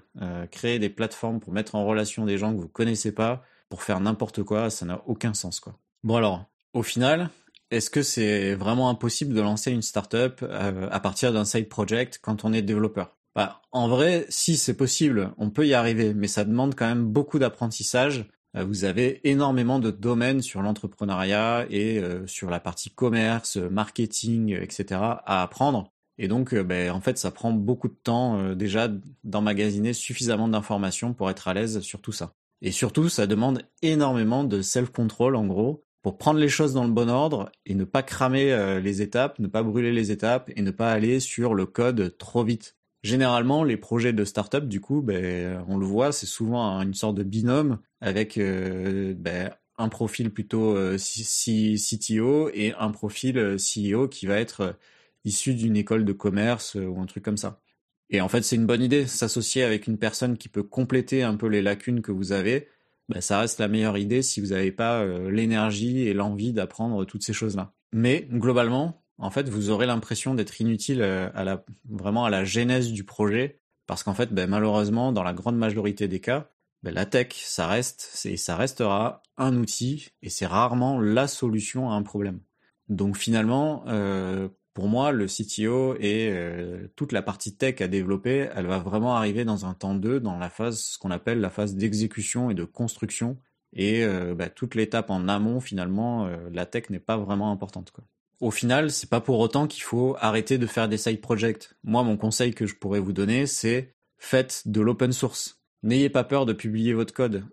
créez 0.51 0.79
des 0.79 0.89
plateformes 0.89 1.39
pour 1.39 1.53
mettre 1.53 1.75
en 1.75 1.85
relation 1.85 2.25
des 2.25 2.37
gens 2.37 2.53
que 2.53 2.61
vous 2.61 2.67
connaissez 2.69 3.11
pas, 3.11 3.43
pour 3.69 3.83
faire 3.83 3.99
n'importe 3.99 4.43
quoi, 4.43 4.69
ça 4.69 4.85
n'a 4.85 5.01
aucun 5.07 5.33
sens 5.33 5.59
quoi. 5.59 5.77
Bon 6.03 6.15
alors, 6.17 6.45
au 6.73 6.83
final, 6.83 7.29
est-ce 7.71 7.89
que 7.89 8.03
c'est 8.03 8.53
vraiment 8.53 8.89
impossible 8.89 9.33
de 9.33 9.41
lancer 9.41 9.71
une 9.71 9.81
startup 9.81 10.39
euh, 10.43 10.87
à 10.91 10.99
partir 10.99 11.33
d'un 11.33 11.45
side 11.45 11.67
project 11.67 12.19
quand 12.21 12.45
on 12.45 12.53
est 12.53 12.61
développeur? 12.61 13.17
Bah, 13.35 13.61
En 13.71 13.87
vrai, 13.87 14.25
si 14.29 14.55
c'est 14.55 14.77
possible, 14.77 15.31
on 15.37 15.49
peut 15.49 15.65
y 15.65 15.73
arriver, 15.73 16.13
mais 16.13 16.27
ça 16.27 16.45
demande 16.45 16.75
quand 16.75 16.87
même 16.87 17.05
beaucoup 17.05 17.39
d'apprentissage. 17.39 18.29
Euh, 18.55 18.63
vous 18.63 18.83
avez 18.85 19.27
énormément 19.27 19.79
de 19.79 19.89
domaines 19.89 20.41
sur 20.41 20.61
l'entrepreneuriat 20.61 21.65
et 21.69 21.97
euh, 21.97 22.27
sur 22.27 22.49
la 22.49 22.59
partie 22.59 22.91
commerce, 22.91 23.57
marketing, 23.57 24.55
etc. 24.61 25.01
à 25.25 25.41
apprendre. 25.41 25.91
Et 26.17 26.27
donc, 26.27 26.55
ben, 26.55 26.91
en 26.91 27.01
fait, 27.01 27.17
ça 27.17 27.31
prend 27.31 27.51
beaucoup 27.51 27.87
de 27.89 27.97
temps 28.01 28.53
déjà 28.55 28.89
d'emmagasiner 29.23 29.93
suffisamment 29.93 30.47
d'informations 30.47 31.13
pour 31.13 31.29
être 31.29 31.47
à 31.47 31.53
l'aise 31.53 31.81
sur 31.81 32.01
tout 32.01 32.13
ça. 32.13 32.33
Et 32.61 32.71
surtout, 32.71 33.09
ça 33.09 33.27
demande 33.27 33.63
énormément 33.81 34.43
de 34.43 34.61
self-control, 34.61 35.35
en 35.35 35.45
gros, 35.45 35.83
pour 36.01 36.17
prendre 36.17 36.39
les 36.39 36.49
choses 36.49 36.73
dans 36.73 36.83
le 36.83 36.91
bon 36.91 37.09
ordre 37.09 37.51
et 37.65 37.73
ne 37.75 37.83
pas 37.83 38.03
cramer 38.03 38.51
euh, 38.51 38.79
les 38.79 39.01
étapes, 39.01 39.39
ne 39.39 39.47
pas 39.47 39.63
brûler 39.63 39.91
les 39.91 40.11
étapes 40.11 40.51
et 40.55 40.61
ne 40.61 40.71
pas 40.71 40.91
aller 40.91 41.19
sur 41.19 41.55
le 41.55 41.65
code 41.65 42.15
trop 42.17 42.43
vite. 42.43 42.75
Généralement, 43.03 43.63
les 43.63 43.77
projets 43.77 44.13
de 44.13 44.23
start-up, 44.23 44.67
du 44.67 44.81
coup, 44.81 45.01
ben, 45.01 45.63
on 45.67 45.77
le 45.77 45.85
voit, 45.85 46.11
c'est 46.11 46.25
souvent 46.25 46.79
une 46.81 46.93
sorte 46.93 47.15
de 47.15 47.23
binôme 47.23 47.79
avec 48.01 48.37
euh, 48.37 49.13
ben, 49.17 49.51
un 49.77 49.89
profil 49.89 50.31
plutôt 50.31 50.75
euh, 50.75 50.97
CTO 50.97 52.49
et 52.53 52.73
un 52.79 52.91
profil 52.91 53.57
CEO 53.57 54.07
qui 54.07 54.27
va 54.27 54.39
être 54.39 54.77
issu 55.25 55.53
d'une 55.53 55.75
école 55.75 56.05
de 56.05 56.13
commerce 56.13 56.75
ou 56.75 56.99
un 57.01 57.05
truc 57.05 57.23
comme 57.23 57.37
ça. 57.37 57.61
Et 58.09 58.21
en 58.21 58.29
fait, 58.29 58.43
c'est 58.43 58.55
une 58.55 58.67
bonne 58.67 58.83
idée, 58.83 59.07
s'associer 59.07 59.63
avec 59.63 59.87
une 59.87 59.97
personne 59.97 60.37
qui 60.37 60.47
peut 60.47 60.63
compléter 60.63 61.23
un 61.23 61.35
peu 61.35 61.47
les 61.47 61.61
lacunes 61.61 62.01
que 62.01 62.11
vous 62.11 62.31
avez 62.31 62.67
bah, 63.09 63.21
ça 63.21 63.39
reste 63.39 63.59
la 63.59 63.67
meilleure 63.67 63.97
idée 63.97 64.21
si 64.21 64.41
vous 64.41 64.47
n'avez 64.47 64.71
pas 64.71 65.01
euh, 65.01 65.29
l'énergie 65.29 66.07
et 66.07 66.13
l'envie 66.13 66.53
d'apprendre 66.53 67.05
toutes 67.05 67.23
ces 67.23 67.33
choses-là. 67.33 67.73
Mais 67.93 68.27
globalement, 68.31 69.03
en 69.17 69.29
fait, 69.29 69.47
vous 69.47 69.69
aurez 69.69 69.85
l'impression 69.85 70.33
d'être 70.33 70.59
inutile 70.59 71.01
euh, 71.01 71.29
à 71.35 71.43
la, 71.43 71.63
vraiment 71.87 72.25
à 72.25 72.29
la 72.29 72.43
genèse 72.43 72.91
du 72.91 73.03
projet, 73.03 73.59
parce 73.85 74.03
qu'en 74.03 74.15
fait, 74.15 74.33
ben, 74.33 74.49
malheureusement, 74.49 75.11
dans 75.11 75.23
la 75.23 75.33
grande 75.33 75.57
majorité 75.57 76.07
des 76.07 76.19
cas, 76.19 76.49
ben, 76.81 76.93
la 76.93 77.05
tech, 77.05 77.33
ça 77.33 77.67
reste 77.67 78.25
et 78.25 78.37
ça 78.37 78.55
restera 78.55 79.21
un 79.37 79.55
outil, 79.57 80.09
et 80.23 80.29
c'est 80.29 80.47
rarement 80.47 80.99
la 80.99 81.27
solution 81.27 81.91
à 81.91 81.93
un 81.93 82.03
problème. 82.03 82.39
Donc 82.89 83.17
finalement, 83.17 83.83
euh, 83.87 84.47
pour 84.75 84.89
moi, 84.89 85.13
le 85.13 85.25
CTO 85.25 85.95
et 86.01 86.27
euh, 86.29 86.89
toute 86.97 87.13
la 87.13 87.21
partie 87.21 87.55
tech 87.55 87.79
à 87.79 87.87
développer, 87.87 88.49
elle 88.53 88.67
va 88.67 88.77
vraiment 88.77 89.15
arriver 89.15 89.45
dans 89.45 89.65
un 89.65 89.73
temps 89.73 89.95
2, 89.95 90.19
dans 90.19 90.37
la 90.37 90.49
phase, 90.49 90.81
ce 90.81 90.97
qu'on 90.97 91.11
appelle 91.11 91.39
la 91.39 91.49
phase 91.49 91.75
d'exécution 91.75 92.51
et 92.51 92.53
de 92.53 92.65
construction. 92.65 93.37
Et 93.71 94.03
euh, 94.03 94.35
bah, 94.35 94.49
toute 94.49 94.75
l'étape 94.75 95.09
en 95.09 95.29
amont, 95.29 95.61
finalement, 95.61 96.27
euh, 96.27 96.35
la 96.51 96.65
tech 96.65 96.89
n'est 96.89 96.99
pas 96.99 97.15
vraiment 97.15 97.53
importante. 97.53 97.91
Quoi. 97.91 98.03
Au 98.41 98.51
final, 98.51 98.91
c'est 98.91 99.09
pas 99.09 99.21
pour 99.21 99.39
autant 99.39 99.65
qu'il 99.65 99.81
faut 99.81 100.17
arrêter 100.19 100.57
de 100.57 100.67
faire 100.67 100.89
des 100.89 100.97
side 100.97 101.21
projects. 101.21 101.73
Moi, 101.85 102.03
mon 102.03 102.17
conseil 102.17 102.53
que 102.53 102.65
je 102.65 102.75
pourrais 102.75 102.99
vous 102.99 103.13
donner, 103.13 103.47
c'est 103.47 103.95
faites 104.17 104.63
de 104.65 104.81
l'open 104.81 105.13
source. 105.13 105.61
N'ayez 105.83 106.09
pas 106.09 106.25
peur 106.25 106.45
de 106.45 106.51
publier 106.51 106.93
votre 106.93 107.13
code. 107.13 107.45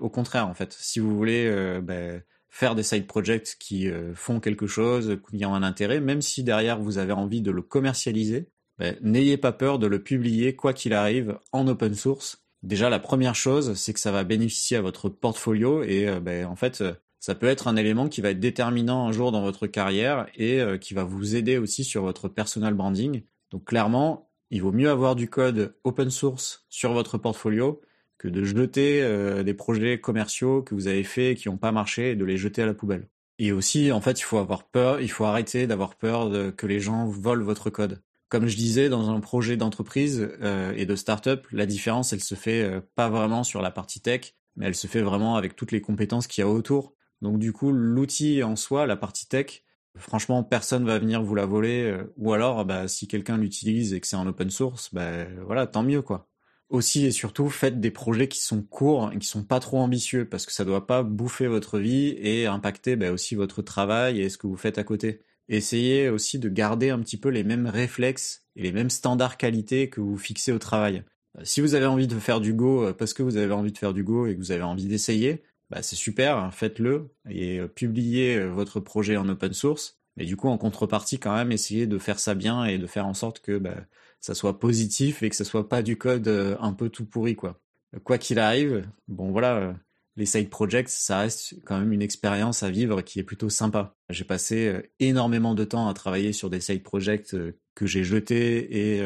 au 0.00 0.10
contraire, 0.10 0.46
en 0.46 0.54
fait, 0.54 0.76
si 0.78 1.00
vous 1.00 1.16
voulez 1.16 1.80
bah, 1.80 2.20
faire 2.50 2.74
des 2.74 2.82
side 2.82 3.06
projects 3.06 3.56
qui 3.58 3.88
euh, 3.88 4.14
font 4.14 4.40
quelque 4.40 4.66
chose, 4.66 5.18
qui 5.30 5.44
ont 5.44 5.54
un 5.54 5.62
intérêt, 5.62 6.00
même 6.00 6.22
si 6.22 6.42
derrière 6.42 6.80
vous 6.80 6.98
avez 6.98 7.12
envie 7.12 7.42
de 7.42 7.50
le 7.50 7.62
commercialiser, 7.62 8.48
ben, 8.78 8.96
n'ayez 9.02 9.36
pas 9.36 9.52
peur 9.52 9.78
de 9.78 9.86
le 9.86 10.02
publier 10.02 10.54
quoi 10.56 10.72
qu'il 10.72 10.94
arrive 10.94 11.38
en 11.52 11.66
open 11.66 11.94
source. 11.94 12.44
Déjà, 12.62 12.90
la 12.90 12.98
première 12.98 13.34
chose, 13.34 13.74
c'est 13.74 13.92
que 13.92 14.00
ça 14.00 14.12
va 14.12 14.24
bénéficier 14.24 14.76
à 14.76 14.82
votre 14.82 15.08
portfolio 15.08 15.82
et 15.82 16.08
euh, 16.08 16.20
ben, 16.20 16.46
en 16.46 16.56
fait, 16.56 16.82
ça 17.20 17.34
peut 17.34 17.46
être 17.46 17.68
un 17.68 17.76
élément 17.76 18.08
qui 18.08 18.20
va 18.20 18.30
être 18.30 18.40
déterminant 18.40 19.06
un 19.06 19.12
jour 19.12 19.32
dans 19.32 19.42
votre 19.42 19.66
carrière 19.66 20.26
et 20.36 20.60
euh, 20.60 20.78
qui 20.78 20.94
va 20.94 21.04
vous 21.04 21.34
aider 21.34 21.58
aussi 21.58 21.84
sur 21.84 22.02
votre 22.02 22.28
personal 22.28 22.74
branding. 22.74 23.22
Donc 23.50 23.64
clairement, 23.64 24.30
il 24.50 24.62
vaut 24.62 24.72
mieux 24.72 24.90
avoir 24.90 25.16
du 25.16 25.28
code 25.28 25.76
open 25.84 26.10
source 26.10 26.64
sur 26.68 26.92
votre 26.92 27.18
portfolio 27.18 27.80
que 28.18 28.28
de 28.28 28.44
jeter 28.44 29.00
euh, 29.02 29.42
des 29.42 29.54
projets 29.54 30.00
commerciaux 30.00 30.62
que 30.62 30.74
vous 30.74 30.88
avez 30.88 31.04
faits 31.04 31.38
qui 31.38 31.48
n'ont 31.48 31.56
pas 31.56 31.72
marché 31.72 32.10
et 32.10 32.16
de 32.16 32.24
les 32.24 32.36
jeter 32.36 32.62
à 32.62 32.66
la 32.66 32.74
poubelle. 32.74 33.08
Et 33.38 33.52
aussi, 33.52 33.92
en 33.92 34.00
fait, 34.00 34.18
il 34.18 34.24
faut 34.24 34.38
avoir 34.38 34.64
peur, 34.64 35.00
il 35.00 35.10
faut 35.10 35.24
arrêter 35.24 35.68
d'avoir 35.68 35.94
peur 35.94 36.30
que 36.56 36.66
les 36.66 36.80
gens 36.80 37.06
volent 37.06 37.44
votre 37.44 37.70
code. 37.70 38.02
Comme 38.28 38.46
je 38.46 38.56
disais, 38.56 38.88
dans 38.88 39.10
un 39.10 39.20
projet 39.20 39.56
d'entreprise 39.56 40.28
euh, 40.42 40.74
et 40.76 40.84
de 40.84 40.96
start-up, 40.96 41.46
la 41.52 41.64
différence, 41.64 42.12
elle 42.12 42.20
se 42.20 42.34
fait 42.34 42.62
euh, 42.62 42.80
pas 42.94 43.08
vraiment 43.08 43.44
sur 43.44 43.62
la 43.62 43.70
partie 43.70 44.00
tech, 44.00 44.34
mais 44.56 44.66
elle 44.66 44.74
se 44.74 44.88
fait 44.88 45.00
vraiment 45.00 45.36
avec 45.36 45.54
toutes 45.54 45.72
les 45.72 45.80
compétences 45.80 46.26
qu'il 46.26 46.42
y 46.42 46.46
a 46.46 46.50
autour. 46.50 46.94
Donc 47.22 47.38
du 47.38 47.52
coup, 47.52 47.70
l'outil 47.70 48.42
en 48.42 48.56
soi, 48.56 48.86
la 48.86 48.96
partie 48.96 49.28
tech, 49.28 49.62
franchement, 49.96 50.42
personne 50.42 50.84
va 50.84 50.98
venir 50.98 51.22
vous 51.22 51.34
la 51.34 51.46
voler. 51.46 51.96
ou 52.16 52.32
alors, 52.32 52.64
bah, 52.64 52.86
si 52.86 53.08
quelqu'un 53.08 53.38
l'utilise 53.38 53.94
et 53.94 54.00
que 54.00 54.06
c'est 54.06 54.16
en 54.16 54.26
open 54.26 54.50
source, 54.50 54.92
bah, 54.92 55.24
voilà, 55.46 55.66
tant 55.66 55.82
mieux 55.82 56.02
quoi 56.02 56.28
aussi 56.68 57.06
et 57.06 57.10
surtout 57.10 57.48
faites 57.48 57.80
des 57.80 57.90
projets 57.90 58.28
qui 58.28 58.40
sont 58.40 58.62
courts 58.62 59.10
et 59.12 59.18
qui 59.18 59.26
sont 59.26 59.44
pas 59.44 59.60
trop 59.60 59.78
ambitieux 59.78 60.28
parce 60.28 60.46
que 60.46 60.52
ça 60.52 60.64
doit 60.64 60.86
pas 60.86 61.02
bouffer 61.02 61.46
votre 61.46 61.78
vie 61.78 62.14
et 62.18 62.46
impacter 62.46 62.96
bah, 62.96 63.10
aussi 63.12 63.34
votre 63.34 63.62
travail 63.62 64.20
et 64.20 64.28
ce 64.28 64.38
que 64.38 64.46
vous 64.46 64.56
faites 64.56 64.78
à 64.78 64.84
côté. 64.84 65.22
Essayez 65.48 66.10
aussi 66.10 66.38
de 66.38 66.48
garder 66.48 66.90
un 66.90 66.98
petit 67.00 67.16
peu 67.16 67.30
les 67.30 67.42
mêmes 67.42 67.66
réflexes 67.66 68.44
et 68.54 68.62
les 68.62 68.72
mêmes 68.72 68.90
standards 68.90 69.38
qualité 69.38 69.88
que 69.88 70.00
vous 70.00 70.18
fixez 70.18 70.52
au 70.52 70.58
travail. 70.58 71.04
Euh, 71.38 71.42
si 71.44 71.60
vous 71.60 71.74
avez 71.74 71.86
envie 71.86 72.06
de 72.06 72.18
faire 72.18 72.40
du 72.40 72.52
Go 72.52 72.84
euh, 72.84 72.92
parce 72.92 73.14
que 73.14 73.22
vous 73.22 73.36
avez 73.38 73.52
envie 73.52 73.72
de 73.72 73.78
faire 73.78 73.94
du 73.94 74.04
Go 74.04 74.26
et 74.26 74.34
que 74.34 74.40
vous 74.40 74.52
avez 74.52 74.62
envie 74.62 74.86
d'essayer, 74.86 75.42
bah 75.70 75.82
c'est 75.82 75.96
super, 75.96 76.36
hein, 76.36 76.50
faites-le 76.50 77.10
et 77.30 77.60
euh, 77.60 77.68
publiez 77.68 78.46
votre 78.46 78.80
projet 78.80 79.16
en 79.16 79.28
open 79.28 79.52
source. 79.54 79.98
Mais 80.16 80.24
du 80.24 80.36
coup, 80.36 80.48
en 80.48 80.58
contrepartie, 80.58 81.18
quand 81.18 81.34
même, 81.34 81.52
essayez 81.52 81.86
de 81.86 81.98
faire 81.98 82.18
ça 82.18 82.34
bien 82.34 82.64
et 82.64 82.76
de 82.78 82.86
faire 82.86 83.06
en 83.06 83.14
sorte 83.14 83.40
que 83.40 83.56
bah, 83.56 83.76
ça 84.20 84.34
soit 84.34 84.58
positif 84.58 85.22
et 85.22 85.30
que 85.30 85.36
ça 85.36 85.44
soit 85.44 85.68
pas 85.68 85.82
du 85.82 85.96
code 85.96 86.28
euh, 86.28 86.56
un 86.60 86.72
peu 86.72 86.88
tout 86.88 87.04
pourri 87.04 87.36
quoi. 87.36 87.60
Quoi 88.04 88.18
qu'il 88.18 88.38
arrive, 88.38 88.86
bon 89.06 89.30
voilà, 89.30 89.56
euh, 89.56 89.72
les 90.16 90.26
side 90.26 90.50
projects, 90.50 90.90
ça 90.90 91.20
reste 91.20 91.54
quand 91.64 91.78
même 91.78 91.92
une 91.92 92.02
expérience 92.02 92.62
à 92.62 92.70
vivre 92.70 93.00
qui 93.00 93.18
est 93.18 93.22
plutôt 93.22 93.48
sympa. 93.48 93.96
J'ai 94.10 94.24
passé 94.24 94.66
euh, 94.66 94.82
énormément 95.00 95.54
de 95.54 95.64
temps 95.64 95.88
à 95.88 95.94
travailler 95.94 96.32
sur 96.32 96.50
des 96.50 96.60
side 96.60 96.82
projects 96.82 97.34
que 97.74 97.86
j'ai 97.86 98.04
jetés 98.04 98.96
et 98.96 99.02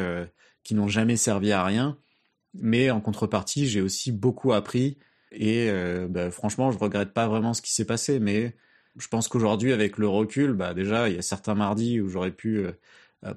qui 0.63 0.73
n'ont 0.73 0.87
jamais 0.87 1.15
servi 1.15 1.51
à 1.51 1.63
rien, 1.63 1.95
mais 2.55 2.89
en 2.89 3.01
contrepartie, 3.01 3.67
j'ai 3.67 3.81
aussi 3.81 4.11
beaucoup 4.11 4.51
appris 4.51 4.97
et 5.31 5.69
bah, 6.09 6.31
franchement, 6.31 6.71
je 6.71 6.79
regrette 6.79 7.13
pas 7.13 7.27
vraiment 7.27 7.53
ce 7.53 7.61
qui 7.61 7.71
s'est 7.71 7.85
passé, 7.85 8.19
mais 8.19 8.55
je 8.97 9.07
pense 9.07 9.27
qu'aujourd'hui, 9.27 9.73
avec 9.73 9.99
le 9.99 10.07
recul, 10.07 10.53
bah 10.53 10.73
déjà, 10.73 11.07
il 11.07 11.15
y 11.15 11.19
a 11.19 11.21
certains 11.21 11.53
mardis 11.53 12.01
où 12.01 12.09
j'aurais 12.09 12.31
pu 12.31 12.65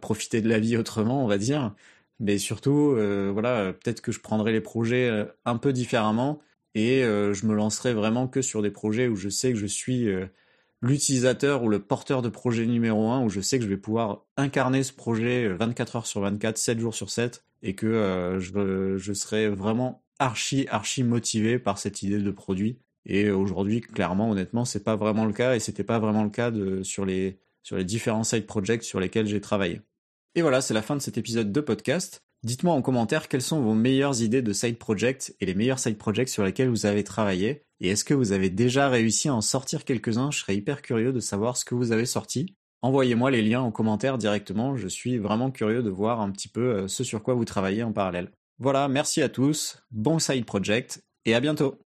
profiter 0.01 0.41
de 0.41 0.49
la 0.49 0.59
vie 0.59 0.77
autrement, 0.77 1.25
on 1.25 1.29
va 1.29 1.39
dire. 1.39 1.75
Mais 2.19 2.39
surtout, 2.39 2.95
euh, 2.97 3.31
voilà, 3.33 3.73
peut-être 3.73 4.01
que 4.01 4.13
je 4.13 4.21
prendrai 4.21 4.53
les 4.53 4.61
projets 4.61 5.09
euh, 5.09 5.27
un 5.45 5.57
peu 5.59 5.73
différemment 5.73 6.41
et 6.75 7.05
euh, 7.05 7.35
je 7.35 7.47
me 7.47 7.55
lancerai 7.55 7.95
vraiment 7.95 8.27
que 8.27 8.43
sur 8.43 8.63
des 8.63 8.71
projets 8.71 9.09
où 9.09 9.17
je 9.17 9.29
sais 9.29 9.53
que 9.53 9.59
je 9.59 9.67
suis 9.67 10.09
l'utilisateur 10.83 11.63
ou 11.63 11.69
le 11.69 11.79
porteur 11.81 12.23
de 12.23 12.29
projet 12.29 12.67
numéro 12.67 13.11
un, 13.11 13.23
où 13.23 13.29
je 13.29 13.41
sais 13.41 13.59
que 13.59 13.65
je 13.65 13.69
vais 13.69 13.77
pouvoir 13.77 14.25
incarner 14.37 14.83
ce 14.83 14.93
projet 14.93 15.49
24 15.49 15.97
heures 15.97 16.07
sur 16.07 16.21
24, 16.21 16.59
7 16.59 16.79
jours 16.79 16.95
sur 16.95 17.11
7, 17.11 17.45
et 17.63 17.75
que 17.75 18.37
je, 18.39 19.13
serai 19.15 19.49
vraiment 19.49 20.05
archi, 20.19 20.67
archi 20.71 21.03
motivé 21.03 21.59
par 21.59 21.79
cette 21.79 22.03
idée 22.03 22.19
de 22.19 22.31
produit. 22.31 22.79
Et 23.07 23.31
aujourd'hui, 23.31 23.81
clairement, 23.81 24.31
honnêtement, 24.31 24.65
c'est 24.67 24.85
pas 24.85 24.97
vraiment 24.97 25.25
le 25.25 25.33
cas, 25.33 25.57
et 25.57 25.61
c'était 25.61 25.85
pas 25.85 25.99
vraiment 25.99 26.25
le 26.25 26.31
cas 26.31 26.53
sur 26.83 27.07
les 27.07 27.39
sur 27.67 27.77
les 27.77 27.85
différents 27.85 28.23
side 28.23 28.47
projects 28.47 28.85
sur 28.85 29.01
lesquels 29.01 29.27
j'ai 29.27 29.41
travaillé. 29.41 29.81
Et 30.37 30.43
voilà, 30.43 30.61
c'est 30.61 30.73
la 30.73 30.83
fin 30.83 30.95
de 30.95 31.01
cet 31.01 31.19
épisode 31.19 31.51
de 31.51 31.61
podcast. 31.61 32.23
Dites-moi 32.45 32.73
en 32.73 32.81
commentaire 32.81 33.27
quelles 33.27 33.43
sont 33.43 33.61
vos 33.61 33.75
meilleures 33.75 34.23
idées 34.23 34.41
de 34.41 34.53
side 34.53 34.79
projects 34.79 35.35
et 35.41 35.47
les 35.47 35.55
meilleurs 35.57 35.81
side 35.81 35.99
projects 35.99 36.29
sur 36.29 36.45
lesquels 36.45 36.69
vous 36.69 36.87
avez 36.87 37.03
travaillé. 37.03 37.65
Et 37.81 37.89
est-ce 37.89 38.05
que 38.05 38.15
vous 38.15 38.31
avez 38.31 38.51
déjà 38.51 38.89
réussi 38.89 39.29
à 39.29 39.35
en 39.35 39.41
sortir 39.41 39.85
quelques-uns? 39.85 40.31
Je 40.31 40.39
serais 40.39 40.55
hyper 40.55 40.81
curieux 40.81 41.13
de 41.13 41.19
savoir 41.19 41.57
ce 41.57 41.65
que 41.65 41.75
vous 41.75 41.91
avez 41.91 42.07
sorti. 42.07 42.55
Envoyez-moi 42.83 43.33
les 43.33 43.43
liens 43.43 43.63
en 43.63 43.73
commentaire 43.73 44.17
directement, 44.17 44.77
je 44.77 44.87
suis 44.87 45.19
vraiment 45.19 45.51
curieux 45.51 45.83
de 45.83 45.91
voir 45.91 46.21
un 46.21 46.31
petit 46.31 46.49
peu 46.49 46.61
euh, 46.61 46.89
ce 46.89 47.03
sur 47.03 47.21
quoi 47.21 47.35
vous 47.35 47.45
travaillez 47.45 47.83
en 47.83 47.93
parallèle. 47.93 48.31
Voilà, 48.61 48.87
merci 48.87 49.23
à 49.23 49.29
tous, 49.29 49.83
bon 49.91 50.21
side 50.21 50.45
project 50.45 51.03
et 51.25 51.35
à 51.35 51.41
bientôt 51.41 51.81